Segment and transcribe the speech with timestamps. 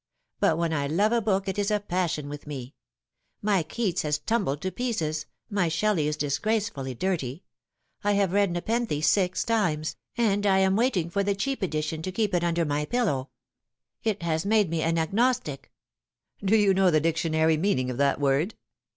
[0.39, 2.73] But when I love a book it is a passion with me.
[3.39, 7.43] My Keats has tumbled to pieces; my Shelley is disgracefully dirty.
[8.03, 12.11] I have read Nepenthe six times, and I am waiting for the cheap edition, to
[12.11, 13.29] keep it under my pillow.
[14.03, 15.71] It has made me an Agnostic.""
[16.43, 18.55] Do you know the dictionary meaning of that word